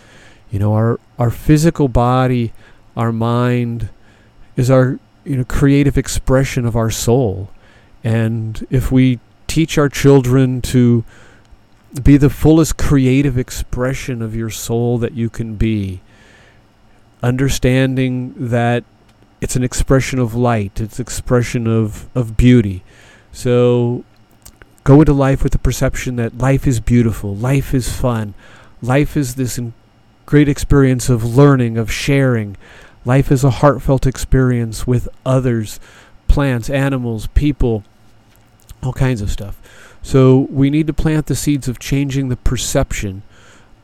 You 0.52 0.60
know, 0.60 0.74
our 0.74 1.00
our 1.18 1.30
physical 1.30 1.88
body, 1.88 2.52
our 2.96 3.10
mind 3.10 3.90
is 4.54 4.70
our 4.70 5.00
you 5.24 5.36
know 5.36 5.44
creative 5.44 5.98
expression 5.98 6.64
of 6.64 6.76
our 6.76 6.90
soul. 6.90 7.50
And 8.04 8.64
if 8.70 8.92
we 8.92 9.18
teach 9.48 9.76
our 9.76 9.88
children 9.88 10.62
to 10.62 11.04
be 12.00 12.16
the 12.16 12.30
fullest 12.30 12.78
creative 12.78 13.36
expression 13.36 14.22
of 14.22 14.34
your 14.34 14.48
soul 14.48 14.98
that 14.98 15.12
you 15.12 15.28
can 15.28 15.56
be. 15.56 16.00
Understanding 17.22 18.34
that 18.36 18.84
it's 19.40 19.56
an 19.56 19.62
expression 19.62 20.18
of 20.18 20.34
light, 20.34 20.80
it's 20.80 20.98
expression 20.98 21.66
of, 21.66 22.08
of 22.16 22.36
beauty. 22.36 22.82
So 23.30 24.04
go 24.84 25.00
into 25.00 25.12
life 25.12 25.42
with 25.42 25.52
the 25.52 25.58
perception 25.58 26.16
that 26.16 26.38
life 26.38 26.66
is 26.66 26.80
beautiful, 26.80 27.34
life 27.36 27.74
is 27.74 27.94
fun, 27.94 28.34
life 28.80 29.16
is 29.16 29.34
this 29.34 29.60
great 30.32 30.48
experience 30.48 31.10
of 31.10 31.36
learning, 31.36 31.76
of 31.76 31.92
sharing. 31.92 32.56
Life 33.04 33.30
is 33.30 33.44
a 33.44 33.50
heartfelt 33.50 34.06
experience 34.06 34.86
with 34.86 35.06
others, 35.26 35.78
plants, 36.26 36.70
animals, 36.70 37.26
people, 37.34 37.84
all 38.82 38.94
kinds 38.94 39.20
of 39.20 39.30
stuff. 39.30 39.60
So 40.00 40.46
we 40.48 40.70
need 40.70 40.86
to 40.86 40.94
plant 40.94 41.26
the 41.26 41.34
seeds 41.34 41.68
of 41.68 41.78
changing 41.78 42.30
the 42.30 42.38
perception 42.38 43.22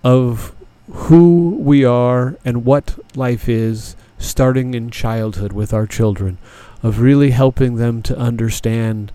of 0.02 0.56
who 0.90 1.54
we 1.60 1.84
are 1.84 2.38
and 2.46 2.64
what 2.64 2.98
life 3.14 3.46
is 3.46 3.94
starting 4.16 4.72
in 4.72 4.88
childhood 4.88 5.52
with 5.52 5.74
our 5.74 5.86
children, 5.86 6.38
of 6.82 6.98
really 6.98 7.32
helping 7.32 7.74
them 7.74 8.00
to 8.04 8.16
understand 8.16 9.12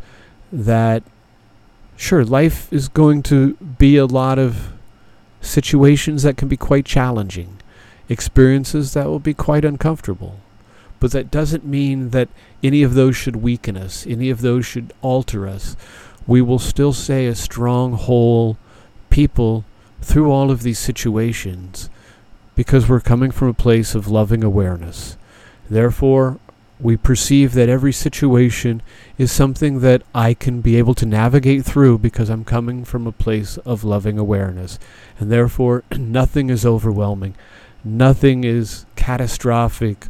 that 0.52 1.02
sure, 1.98 2.24
life 2.24 2.72
is 2.72 2.88
going 2.88 3.24
to 3.24 3.56
be 3.56 3.98
a 3.98 4.06
lot 4.06 4.38
of 4.38 4.73
situations 5.44 6.24
that 6.24 6.38
can 6.38 6.48
be 6.48 6.58
quite 6.58 6.86
challenging, 6.86 7.60
experiences 8.10 8.94
that 8.94 9.08
will 9.08 9.20
be 9.20 9.34
quite 9.34 9.66
uncomfortable. 9.66 10.40
But 11.00 11.12
that 11.12 11.32
doesn't 11.32 11.66
mean 11.66 12.10
that 12.12 12.30
any 12.64 12.82
of 12.82 12.94
those 12.94 13.16
should 13.16 13.36
weaken 13.38 13.76
us, 13.76 14.08
any 14.08 14.30
of 14.30 14.42
those 14.42 14.66
should 14.66 14.94
alter 15.02 15.48
us. 15.48 15.76
We 16.26 16.42
will 16.42 16.60
still 16.60 16.94
stay 16.94 17.28
a 17.28 17.36
strong, 17.36 17.94
whole 17.94 18.58
people 19.10 19.66
through 20.02 20.32
all 20.32 20.50
of 20.50 20.64
these 20.64 20.80
situations 20.80 21.90
because 22.56 22.88
we're 22.88 23.00
coming 23.00 23.32
from 23.32 23.50
a 23.50 23.54
place 23.54 23.96
of 23.96 24.08
loving 24.08 24.44
awareness. 24.44 25.18
Therefore, 25.70 26.40
we 26.84 26.98
perceive 26.98 27.54
that 27.54 27.70
every 27.70 27.94
situation 27.94 28.82
is 29.18 29.32
something 29.32 29.80
that 29.80 30.04
I 30.13 30.34
can 30.34 30.60
be 30.60 30.75
able 30.75 30.94
to 30.96 31.06
navigate 31.06 31.63
through 31.63 32.00
because 32.00 32.30
I'm 32.30 32.44
coming 32.44 32.84
from 32.84 33.08
a 33.08 33.13
place 33.13 33.58
of 33.60 33.86
loving 33.86 34.20
awareness. 34.20 34.78
And 35.18 35.32
therefore, 35.32 35.86
nothing 35.98 36.50
is 36.50 36.66
overwhelming, 36.66 37.36
nothing 37.86 38.44
is 38.44 38.86
catastrophic 38.98 40.08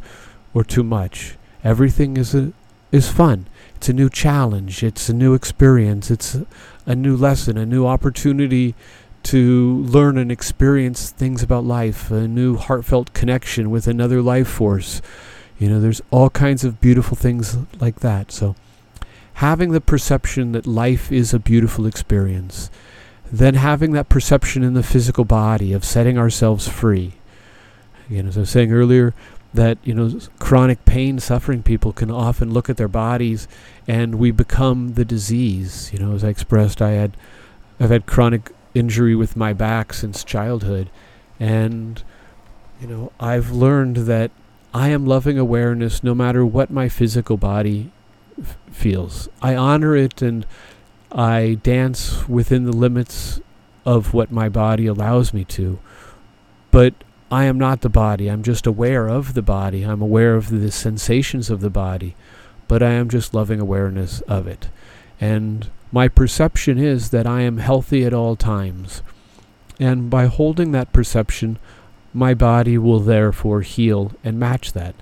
or 0.52 0.64
too 0.64 0.82
much. 0.82 1.36
Everything 1.62 2.16
is, 2.16 2.34
a, 2.34 2.52
is 2.90 3.08
fun. 3.08 3.46
It's 3.76 3.88
a 3.88 3.92
new 3.92 4.10
challenge, 4.10 4.82
it's 4.82 5.08
a 5.08 5.14
new 5.14 5.34
experience, 5.34 6.10
it's 6.10 6.34
a, 6.34 6.46
a 6.86 6.96
new 6.96 7.16
lesson, 7.16 7.56
a 7.56 7.64
new 7.64 7.86
opportunity 7.86 8.74
to 9.24 9.78
learn 9.84 10.18
and 10.18 10.30
experience 10.30 11.10
things 11.10 11.42
about 11.42 11.64
life, 11.64 12.10
a 12.10 12.26
new 12.26 12.56
heartfelt 12.56 13.12
connection 13.14 13.70
with 13.70 13.86
another 13.86 14.20
life 14.20 14.48
force. 14.48 15.00
You 15.58 15.68
know, 15.68 15.80
there's 15.80 16.02
all 16.10 16.30
kinds 16.30 16.64
of 16.64 16.80
beautiful 16.80 17.16
things 17.16 17.56
like 17.80 18.00
that. 18.00 18.32
So, 18.32 18.56
having 19.34 19.72
the 19.72 19.80
perception 19.80 20.52
that 20.52 20.66
life 20.66 21.12
is 21.12 21.32
a 21.32 21.38
beautiful 21.38 21.86
experience, 21.86 22.70
then 23.30 23.54
having 23.54 23.92
that 23.92 24.08
perception 24.08 24.62
in 24.62 24.74
the 24.74 24.82
physical 24.82 25.24
body 25.24 25.72
of 25.72 25.84
setting 25.84 26.18
ourselves 26.18 26.68
free. 26.68 27.14
Again, 28.08 28.28
as 28.28 28.36
I 28.36 28.40
was 28.40 28.50
saying 28.50 28.72
earlier, 28.72 29.14
that 29.52 29.78
you 29.84 29.94
know 29.94 30.18
chronic 30.40 30.84
pain 30.84 31.20
suffering 31.20 31.62
people 31.62 31.92
can 31.92 32.10
often 32.10 32.52
look 32.52 32.68
at 32.68 32.76
their 32.76 32.88
bodies 32.88 33.46
and 33.86 34.16
we 34.16 34.32
become 34.32 34.94
the 34.94 35.04
disease 35.04 35.92
you 35.92 35.98
know 36.00 36.12
as 36.12 36.24
i 36.24 36.28
expressed 36.28 36.82
i 36.82 36.90
had 36.90 37.16
i've 37.78 37.90
had 37.90 38.04
chronic 38.04 38.50
injury 38.74 39.14
with 39.14 39.36
my 39.36 39.52
back 39.52 39.94
since 39.94 40.24
childhood. 40.24 40.90
And, 41.40 42.02
you 42.80 42.86
know, 42.86 43.12
I've 43.18 43.50
learned 43.50 43.96
that 44.08 44.30
I 44.74 44.88
am 44.88 45.06
loving 45.06 45.38
awareness 45.38 46.02
no 46.02 46.16
matter 46.16 46.44
what 46.44 46.68
my 46.68 46.88
physical 46.88 47.36
body 47.36 47.92
f- 48.40 48.58
feels. 48.72 49.28
I 49.40 49.54
honor 49.54 49.96
it 49.96 50.20
and 50.20 50.44
I 51.12 51.58
dance 51.62 52.28
within 52.28 52.64
the 52.64 52.72
limits 52.72 53.40
of 53.86 54.12
what 54.12 54.32
my 54.32 54.48
body 54.48 54.86
allows 54.86 55.32
me 55.32 55.44
to. 55.44 55.78
But 56.72 56.94
I 57.30 57.44
am 57.44 57.56
not 57.56 57.82
the 57.82 57.88
body. 57.88 58.28
I'm 58.28 58.42
just 58.42 58.66
aware 58.66 59.08
of 59.08 59.34
the 59.34 59.42
body. 59.42 59.84
I'm 59.84 60.02
aware 60.02 60.34
of 60.34 60.50
the 60.50 60.72
sensations 60.72 61.50
of 61.50 61.60
the 61.60 61.70
body. 61.70 62.16
But 62.66 62.82
I 62.82 62.90
am 62.90 63.08
just 63.08 63.32
loving 63.32 63.60
awareness 63.60 64.22
of 64.22 64.48
it. 64.48 64.70
And 65.20 65.70
my 65.92 66.08
perception 66.08 66.78
is 66.78 67.10
that 67.10 67.28
I 67.28 67.42
am 67.42 67.58
healthy 67.58 68.04
at 68.04 68.12
all 68.12 68.34
times. 68.34 69.02
And 69.78 70.10
by 70.10 70.26
holding 70.26 70.72
that 70.72 70.92
perception, 70.92 71.60
my 72.14 72.32
body 72.32 72.78
will 72.78 73.00
therefore 73.00 73.60
heal 73.62 74.12
and 74.22 74.38
match 74.38 74.72
that. 74.72 74.94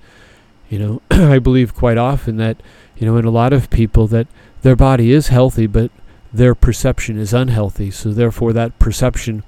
You 0.69 0.79
know, 0.79 1.01
I 1.11 1.39
believe 1.39 1.75
quite 1.75 1.97
often 1.97 2.37
that, 2.37 2.57
you 2.97 3.05
know, 3.05 3.17
in 3.17 3.25
a 3.25 3.31
lot 3.31 3.53
of 3.53 3.69
people 3.69 4.07
that 4.07 4.27
their 4.63 4.75
body 4.75 5.11
is 5.11 5.27
healthy, 5.27 5.67
but 5.67 5.91
their 6.33 6.55
perception 6.55 7.17
is 7.17 7.33
unhealthy. 7.33 7.91
So 7.91 8.11
therefore 8.11 8.53
that 8.53 8.77
perception 8.79 9.43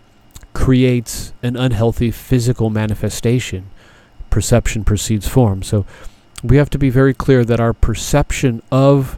creates 0.54 1.34
an 1.42 1.58
unhealthy 1.58 2.12
physical 2.12 2.70
manifestation. 2.70 3.70
Perception 4.30 4.84
precedes 4.84 5.28
form. 5.28 5.64
So 5.64 5.86
we 6.44 6.58
have 6.58 6.70
to 6.70 6.78
be 6.78 6.90
very 6.90 7.14
clear 7.14 7.44
that 7.44 7.60
our 7.60 7.74
perception 7.74 8.62
of 8.72 9.18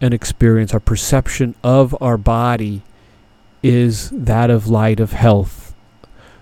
an 0.00 0.12
experience, 0.12 0.74
our 0.74 0.80
perception 0.80 1.54
of 1.64 1.96
our 2.00 2.18
body 2.18 2.82
is 3.62 4.10
that 4.10 4.50
of 4.50 4.66
light 4.66 5.00
of 5.00 5.12
health. 5.12 5.69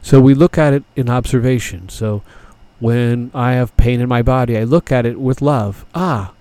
So 0.02 0.20
we 0.20 0.34
look 0.34 0.56
at 0.58 0.72
it 0.72 0.84
in 0.96 1.08
observation. 1.10 1.88
So 1.88 2.22
when 2.80 3.30
I 3.34 3.52
have 3.52 3.76
pain 3.76 4.00
in 4.00 4.08
my 4.08 4.22
body, 4.22 4.56
I 4.56 4.64
look 4.64 4.92
at 4.92 5.06
it 5.06 5.20
with 5.20 5.42
love. 5.42 5.84
Ah, 5.94 6.32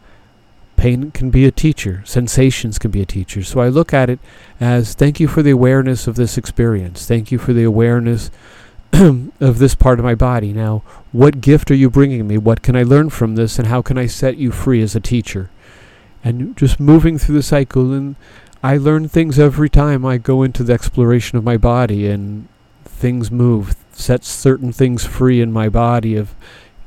pain 0.75 1.11
can 1.11 1.29
be 1.29 1.45
a 1.45 1.51
teacher, 1.51 2.03
sensations 2.05 2.77
can 2.77 2.91
be 2.91 3.01
a 3.01 3.05
teacher. 3.05 3.43
So 3.43 3.59
I 3.59 3.69
look 3.69 3.93
at 3.93 4.09
it 4.09 4.19
as 4.59 4.93
thank 4.93 5.19
you 5.19 5.27
for 5.27 5.41
the 5.41 5.51
awareness 5.51 6.07
of 6.07 6.15
this 6.15 6.37
experience. 6.37 7.05
Thank 7.05 7.31
you 7.31 7.37
for 7.37 7.53
the 7.53 7.63
awareness 7.63 8.29
of 8.93 9.57
this 9.59 9.75
part 9.75 9.99
of 9.99 10.05
my 10.05 10.15
body. 10.15 10.53
Now, 10.53 10.83
what 11.11 11.41
gift 11.41 11.71
are 11.71 11.75
you 11.75 11.89
bringing 11.89 12.27
me? 12.27 12.37
What 12.37 12.61
can 12.61 12.75
I 12.75 12.83
learn 12.83 13.09
from 13.09 13.35
this? 13.35 13.57
And 13.57 13.67
how 13.67 13.81
can 13.81 13.97
I 13.97 14.05
set 14.05 14.37
you 14.37 14.51
free 14.51 14.81
as 14.81 14.95
a 14.95 14.99
teacher? 14.99 15.49
and 16.27 16.57
just 16.57 16.79
moving 16.79 17.17
through 17.17 17.35
the 17.35 17.43
cycle. 17.43 17.93
And 17.93 18.15
I 18.63 18.77
learn 18.77 19.07
things 19.07 19.39
every 19.39 19.69
time 19.69 20.05
I 20.05 20.17
go 20.17 20.43
into 20.43 20.63
the 20.63 20.73
exploration 20.73 21.37
of 21.37 21.43
my 21.43 21.57
body, 21.57 22.07
and 22.07 22.47
things 22.97 23.29
move, 23.29 23.75
sets 23.91 24.27
certain 24.27 24.71
things 24.73 25.05
free 25.05 25.39
in 25.39 25.53
my 25.53 25.69
body 25.69 26.15
of 26.15 26.33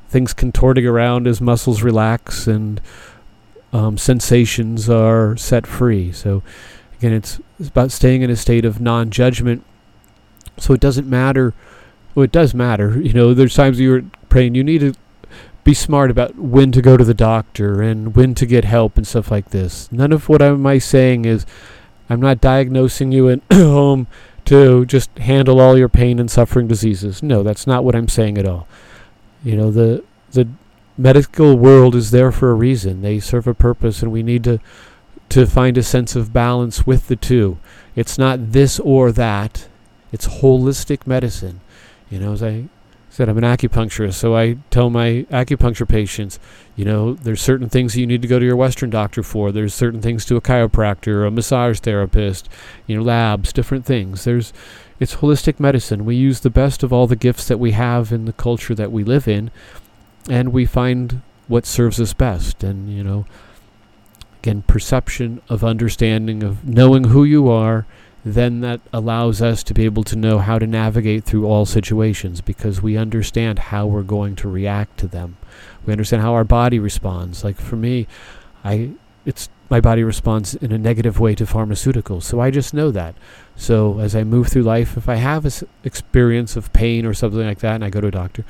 things 0.08 0.34
contorting 0.34 0.84
around 0.84 1.28
as 1.28 1.40
muscles 1.40 1.82
relax 1.82 2.48
and 2.48 2.80
um, 3.72 3.96
sensations 3.96 4.90
are 4.90 5.36
set 5.36 5.66
free. 5.66 6.10
So 6.10 6.42
again, 6.98 7.12
it's, 7.12 7.40
it's 7.60 7.68
about 7.68 7.92
staying 7.92 8.22
in 8.22 8.30
a 8.30 8.36
state 8.36 8.64
of 8.64 8.80
non-judgment. 8.80 9.64
So 10.58 10.74
it 10.74 10.80
doesn't 10.80 11.08
matter. 11.08 11.54
Well, 12.14 12.24
it 12.24 12.32
does 12.32 12.54
matter. 12.54 13.00
You 13.00 13.12
know, 13.12 13.32
there's 13.32 13.54
times 13.54 13.78
you're 13.78 14.02
praying. 14.28 14.56
You 14.56 14.64
need 14.64 14.80
to 14.80 14.94
be 15.62 15.74
smart 15.74 16.10
about 16.10 16.34
when 16.34 16.72
to 16.72 16.82
go 16.82 16.96
to 16.96 17.04
the 17.04 17.14
doctor 17.14 17.80
and 17.80 18.16
when 18.16 18.34
to 18.34 18.46
get 18.46 18.64
help 18.64 18.96
and 18.96 19.06
stuff 19.06 19.30
like 19.30 19.50
this. 19.50 19.90
None 19.92 20.10
of 20.10 20.28
what 20.28 20.42
am 20.42 20.66
I 20.66 20.78
saying 20.78 21.24
is 21.24 21.46
I'm 22.08 22.20
not 22.20 22.40
diagnosing 22.40 23.12
you 23.12 23.30
at 23.30 23.40
home 23.52 24.08
to 24.50 24.84
just 24.84 25.16
handle 25.18 25.60
all 25.60 25.78
your 25.78 25.88
pain 25.88 26.18
and 26.18 26.28
suffering 26.28 26.66
diseases. 26.66 27.22
No, 27.22 27.44
that's 27.44 27.68
not 27.68 27.84
what 27.84 27.94
I'm 27.94 28.08
saying 28.08 28.36
at 28.36 28.48
all. 28.48 28.66
You 29.44 29.56
know, 29.56 29.70
the 29.70 30.02
the 30.32 30.48
medical 30.98 31.56
world 31.56 31.94
is 31.94 32.10
there 32.10 32.32
for 32.32 32.50
a 32.50 32.54
reason. 32.54 33.00
They 33.00 33.20
serve 33.20 33.46
a 33.46 33.54
purpose 33.54 34.02
and 34.02 34.10
we 34.10 34.24
need 34.24 34.42
to 34.42 34.58
to 35.28 35.46
find 35.46 35.78
a 35.78 35.84
sense 35.84 36.16
of 36.16 36.32
balance 36.32 36.84
with 36.84 37.06
the 37.06 37.14
two. 37.14 37.58
It's 37.94 38.18
not 38.18 38.50
this 38.50 38.80
or 38.80 39.12
that. 39.12 39.68
It's 40.10 40.26
holistic 40.26 41.06
medicine. 41.06 41.60
You 42.10 42.18
know, 42.18 42.32
as 42.32 42.42
I 42.42 42.64
said 43.20 43.28
I'm 43.28 43.36
an 43.36 43.44
acupuncturist, 43.44 44.14
so 44.14 44.34
I 44.34 44.56
tell 44.70 44.88
my 44.88 45.26
acupuncture 45.30 45.86
patients, 45.86 46.40
you 46.74 46.86
know, 46.86 47.12
there's 47.12 47.42
certain 47.42 47.68
things 47.68 47.94
you 47.94 48.06
need 48.06 48.22
to 48.22 48.28
go 48.28 48.38
to 48.38 48.46
your 48.46 48.56
Western 48.56 48.88
doctor 48.88 49.22
for. 49.22 49.52
There's 49.52 49.74
certain 49.74 50.00
things 50.00 50.24
to 50.24 50.36
a 50.36 50.40
chiropractor, 50.40 51.26
a 51.26 51.30
massage 51.30 51.80
therapist, 51.80 52.48
you 52.86 52.96
know, 52.96 53.02
labs, 53.02 53.52
different 53.52 53.84
things. 53.84 54.24
There's, 54.24 54.54
it's 54.98 55.16
holistic 55.16 55.60
medicine. 55.60 56.06
We 56.06 56.16
use 56.16 56.40
the 56.40 56.48
best 56.48 56.82
of 56.82 56.94
all 56.94 57.06
the 57.06 57.14
gifts 57.14 57.46
that 57.48 57.58
we 57.58 57.72
have 57.72 58.10
in 58.10 58.24
the 58.24 58.32
culture 58.32 58.74
that 58.74 58.90
we 58.90 59.04
live 59.04 59.28
in, 59.28 59.50
and 60.30 60.50
we 60.50 60.64
find 60.64 61.20
what 61.46 61.66
serves 61.66 62.00
us 62.00 62.14
best. 62.14 62.64
And 62.64 62.90
you 62.90 63.04
know, 63.04 63.26
again, 64.38 64.62
perception 64.62 65.42
of 65.50 65.62
understanding 65.62 66.42
of 66.42 66.66
knowing 66.66 67.04
who 67.04 67.24
you 67.24 67.50
are 67.50 67.86
then 68.24 68.60
that 68.60 68.80
allows 68.92 69.40
us 69.40 69.62
to 69.64 69.74
be 69.74 69.84
able 69.84 70.04
to 70.04 70.16
know 70.16 70.38
how 70.38 70.58
to 70.58 70.66
navigate 70.66 71.24
through 71.24 71.46
all 71.46 71.64
situations 71.64 72.40
because 72.40 72.82
we 72.82 72.96
understand 72.96 73.58
how 73.58 73.86
we're 73.86 74.02
going 74.02 74.36
to 74.36 74.48
react 74.48 74.98
to 74.98 75.06
them. 75.06 75.36
We 75.86 75.92
understand 75.92 76.22
how 76.22 76.34
our 76.34 76.44
body 76.44 76.78
responds. 76.78 77.44
Like 77.44 77.56
for 77.56 77.76
me, 77.76 78.06
I 78.64 78.92
it's 79.24 79.48
my 79.70 79.80
body 79.80 80.02
responds 80.02 80.54
in 80.54 80.72
a 80.72 80.78
negative 80.78 81.20
way 81.20 81.34
to 81.36 81.44
pharmaceuticals. 81.44 82.22
So 82.24 82.40
I 82.40 82.50
just 82.50 82.74
know 82.74 82.90
that. 82.90 83.14
So 83.54 84.00
as 84.00 84.16
I 84.16 84.24
move 84.24 84.48
through 84.48 84.62
life, 84.62 84.96
if 84.96 85.08
I 85.08 85.14
have 85.16 85.44
an 85.44 85.52
experience 85.84 86.56
of 86.56 86.72
pain 86.72 87.06
or 87.06 87.14
something 87.14 87.40
like 87.40 87.60
that 87.60 87.76
and 87.76 87.84
I 87.84 87.90
go 87.90 88.00
to 88.00 88.08
a 88.08 88.10
doctor, 88.10 88.44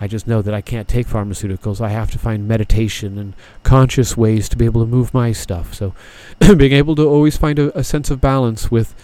I 0.00 0.08
just 0.08 0.26
know 0.26 0.42
that 0.42 0.54
I 0.54 0.60
can't 0.60 0.88
take 0.88 1.06
pharmaceuticals. 1.06 1.80
I 1.80 1.90
have 1.90 2.10
to 2.12 2.18
find 2.18 2.48
meditation 2.48 3.16
and 3.16 3.34
conscious 3.62 4.16
ways 4.16 4.48
to 4.48 4.56
be 4.56 4.64
able 4.64 4.80
to 4.80 4.86
move 4.86 5.14
my 5.14 5.32
stuff. 5.32 5.72
So 5.74 5.94
being 6.56 6.72
able 6.72 6.96
to 6.96 7.08
always 7.08 7.36
find 7.36 7.58
a, 7.58 7.76
a 7.78 7.84
sense 7.84 8.10
of 8.10 8.20
balance 8.20 8.70
with 8.70 8.94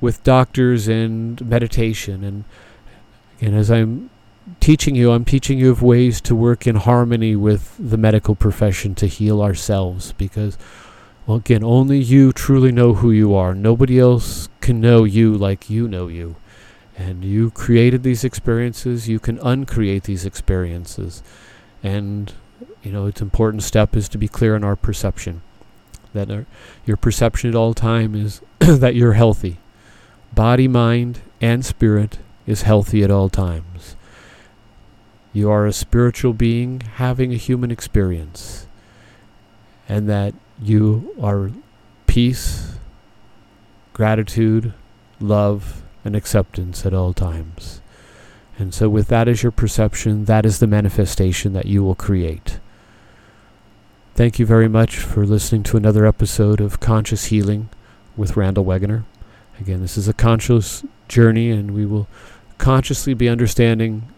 with 0.00 0.24
doctors 0.24 0.88
and 0.88 1.44
meditation 1.46 2.24
and 2.24 2.44
and 3.40 3.54
as 3.54 3.70
I'm 3.70 4.08
teaching 4.60 4.94
you, 4.94 5.10
I'm 5.10 5.24
teaching 5.24 5.58
you 5.58 5.70
of 5.70 5.82
ways 5.82 6.20
to 6.22 6.34
work 6.34 6.66
in 6.66 6.76
harmony 6.76 7.36
with 7.36 7.76
the 7.78 7.98
medical 7.98 8.34
profession 8.34 8.94
to 8.96 9.06
heal 9.06 9.42
ourselves 9.42 10.12
because 10.12 10.56
well 11.26 11.38
again 11.38 11.62
only 11.62 11.98
you 11.98 12.32
truly 12.32 12.72
know 12.72 12.94
who 12.94 13.10
you 13.10 13.34
are. 13.34 13.54
Nobody 13.54 13.98
else 13.98 14.48
can 14.60 14.80
know 14.80 15.04
you 15.04 15.34
like 15.34 15.70
you 15.70 15.86
know 15.86 16.08
you. 16.08 16.36
And 16.96 17.24
you 17.24 17.50
created 17.50 18.02
these 18.02 18.24
experiences, 18.24 19.08
you 19.08 19.18
can 19.18 19.38
uncreate 19.40 20.04
these 20.04 20.24
experiences. 20.24 21.22
And 21.82 22.32
you 22.82 22.92
know, 22.92 23.06
it's 23.06 23.20
important 23.20 23.62
step 23.62 23.96
is 23.96 24.08
to 24.10 24.18
be 24.18 24.28
clear 24.28 24.56
in 24.56 24.64
our 24.64 24.76
perception. 24.76 25.42
that 26.14 26.30
are, 26.30 26.46
your 26.86 26.96
perception 26.96 27.50
at 27.50 27.56
all 27.56 27.74
time 27.74 28.14
is 28.14 28.40
that 28.58 28.94
you're 28.94 29.14
healthy. 29.14 29.58
Body, 30.34 30.68
mind, 30.68 31.20
and 31.40 31.64
spirit 31.64 32.18
is 32.46 32.62
healthy 32.62 33.02
at 33.02 33.10
all 33.10 33.28
times. 33.28 33.96
You 35.32 35.50
are 35.50 35.66
a 35.66 35.72
spiritual 35.72 36.32
being 36.32 36.80
having 36.80 37.32
a 37.32 37.36
human 37.36 37.70
experience, 37.70 38.66
and 39.88 40.08
that 40.08 40.34
you 40.62 41.14
are 41.20 41.50
peace, 42.06 42.76
gratitude, 43.92 44.72
love, 45.20 45.82
and 46.06 46.16
acceptance 46.16 46.86
at 46.86 46.94
all 46.94 47.12
times. 47.12 47.80
And 48.58 48.72
so, 48.72 48.88
with 48.88 49.08
that 49.08 49.28
as 49.28 49.42
your 49.42 49.52
perception, 49.52 50.24
that 50.24 50.46
is 50.46 50.60
the 50.60 50.66
manifestation 50.66 51.52
that 51.52 51.66
you 51.66 51.82
will 51.82 51.94
create. 51.94 52.58
Thank 54.14 54.38
you 54.38 54.46
very 54.46 54.68
much 54.68 54.96
for 54.96 55.26
listening 55.26 55.62
to 55.64 55.76
another 55.76 56.06
episode 56.06 56.60
of 56.60 56.80
Conscious 56.80 57.26
Healing 57.26 57.68
with 58.16 58.36
Randall 58.36 58.64
Wegener. 58.64 59.04
Again, 59.60 59.82
this 59.82 59.98
is 59.98 60.08
a 60.08 60.14
conscious 60.14 60.84
journey, 61.08 61.50
and 61.50 61.72
we 61.72 61.84
will 61.84 62.08
consciously 62.56 63.12
be 63.12 63.28
understanding 63.28 64.08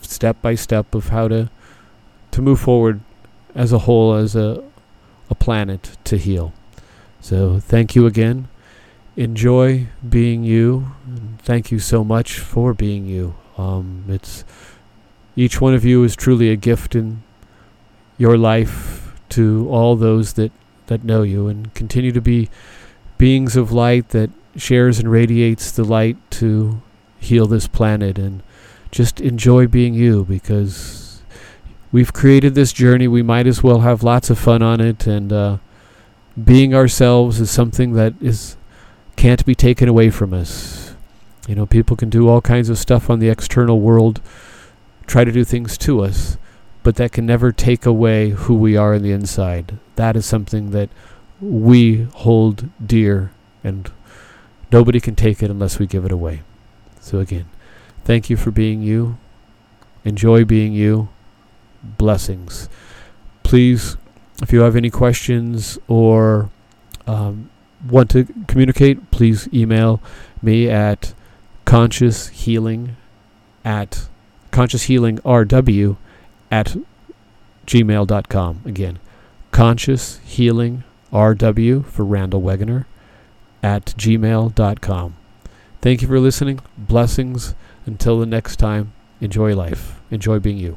step 0.00 0.40
by 0.40 0.54
step 0.54 0.94
of 0.94 1.08
how 1.08 1.28
to 1.28 1.50
to 2.30 2.40
move 2.40 2.60
forward 2.60 3.00
as 3.54 3.72
a 3.72 3.80
whole, 3.80 4.14
as 4.14 4.34
a 4.34 4.64
a 5.28 5.34
planet 5.34 5.98
to 6.04 6.16
heal. 6.16 6.54
So 7.20 7.58
thank 7.58 7.94
you 7.94 8.06
again. 8.06 8.48
Enjoy 9.18 9.88
being 10.08 10.44
you. 10.44 10.92
And 11.04 11.42
thank 11.42 11.72
you 11.72 11.80
so 11.80 12.04
much 12.04 12.38
for 12.38 12.72
being 12.72 13.04
you. 13.06 13.34
Um, 13.56 14.04
it's 14.06 14.44
each 15.34 15.60
one 15.60 15.74
of 15.74 15.84
you 15.84 16.04
is 16.04 16.14
truly 16.14 16.50
a 16.50 16.56
gift 16.56 16.94
in 16.94 17.24
your 18.16 18.38
life 18.38 19.20
to 19.30 19.66
all 19.70 19.96
those 19.96 20.34
that, 20.34 20.52
that 20.86 21.02
know 21.02 21.22
you 21.22 21.48
and 21.48 21.74
continue 21.74 22.12
to 22.12 22.20
be 22.20 22.48
beings 23.18 23.56
of 23.56 23.72
light 23.72 24.10
that 24.10 24.30
shares 24.54 25.00
and 25.00 25.10
radiates 25.10 25.72
the 25.72 25.82
light 25.82 26.16
to 26.30 26.80
heal 27.18 27.46
this 27.46 27.66
planet 27.66 28.18
and 28.18 28.40
just 28.92 29.20
enjoy 29.20 29.66
being 29.66 29.94
you 29.94 30.24
because 30.26 31.22
we've 31.90 32.12
created 32.12 32.54
this 32.54 32.72
journey. 32.72 33.08
We 33.08 33.22
might 33.22 33.48
as 33.48 33.64
well 33.64 33.80
have 33.80 34.04
lots 34.04 34.30
of 34.30 34.38
fun 34.38 34.62
on 34.62 34.80
it, 34.80 35.08
and 35.08 35.32
uh, 35.32 35.58
being 36.42 36.72
ourselves 36.72 37.40
is 37.40 37.50
something 37.50 37.94
that 37.94 38.14
is 38.20 38.56
can't 39.18 39.44
be 39.44 39.54
taken 39.54 39.88
away 39.88 40.10
from 40.10 40.32
us. 40.32 40.94
You 41.48 41.56
know, 41.56 41.66
people 41.66 41.96
can 41.96 42.08
do 42.08 42.28
all 42.28 42.40
kinds 42.40 42.68
of 42.68 42.78
stuff 42.78 43.10
on 43.10 43.18
the 43.18 43.28
external 43.28 43.80
world, 43.80 44.20
try 45.08 45.24
to 45.24 45.32
do 45.32 45.44
things 45.44 45.76
to 45.78 46.04
us, 46.04 46.38
but 46.84 46.94
that 46.96 47.10
can 47.10 47.26
never 47.26 47.50
take 47.50 47.84
away 47.84 48.30
who 48.30 48.54
we 48.54 48.76
are 48.76 48.94
in 48.94 49.02
the 49.02 49.10
inside. 49.10 49.76
That 49.96 50.14
is 50.14 50.24
something 50.24 50.70
that 50.70 50.88
we 51.40 52.04
hold 52.14 52.68
dear, 52.84 53.32
and 53.64 53.90
nobody 54.70 55.00
can 55.00 55.16
take 55.16 55.42
it 55.42 55.50
unless 55.50 55.80
we 55.80 55.88
give 55.88 56.04
it 56.04 56.12
away. 56.12 56.42
So, 57.00 57.18
again, 57.18 57.46
thank 58.04 58.30
you 58.30 58.36
for 58.36 58.52
being 58.52 58.82
you. 58.82 59.18
Enjoy 60.04 60.44
being 60.44 60.72
you. 60.72 61.08
Blessings. 61.82 62.68
Please, 63.42 63.96
if 64.40 64.52
you 64.52 64.60
have 64.60 64.76
any 64.76 64.90
questions 64.90 65.76
or 65.88 66.50
um, 67.08 67.50
want 67.86 68.10
to 68.10 68.26
communicate, 68.46 69.10
please 69.10 69.48
email 69.52 70.00
me 70.42 70.68
at 70.68 71.14
conscious 71.64 72.28
healing 72.28 72.96
at 73.64 74.08
conscious 74.50 74.84
healing 74.84 75.18
rw 75.18 75.96
at 76.50 76.76
gmail.com. 77.66 78.62
Again, 78.64 78.98
conscious 79.50 80.18
healing 80.24 80.84
rw 81.12 81.84
for 81.84 82.04
Randall 82.04 82.42
Wegener 82.42 82.86
at 83.62 83.86
gmail.com. 83.86 85.16
Thank 85.80 86.02
you 86.02 86.08
for 86.08 86.20
listening. 86.20 86.60
Blessings. 86.76 87.54
Until 87.86 88.20
the 88.20 88.26
next 88.26 88.56
time, 88.56 88.92
enjoy 89.20 89.54
life. 89.54 90.00
Enjoy 90.10 90.38
being 90.38 90.58
you. 90.58 90.76